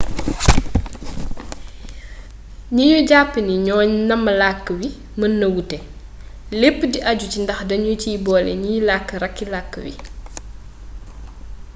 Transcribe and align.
gni 2.71 2.83
ñu 2.89 2.97
jàpp 3.09 3.31
ni 3.47 3.53
ñoo 3.65 3.83
namm 4.07 4.25
làkk 4.41 4.65
wi 4.79 4.87
mën 5.19 5.33
na 5.39 5.45
wuute 5.53 5.77
lépp 6.59 6.79
di 6.91 6.97
aju 7.09 7.25
ci 7.31 7.39
ndax 7.41 7.59
dañu 7.69 7.91
ciy 8.01 8.15
boole 8.25 8.51
ñiy 8.63 8.79
làkk 8.87 9.07
rakki 9.21 9.45
làkk 9.53 9.71
wi 9.85 9.91
dialecte 9.97 10.09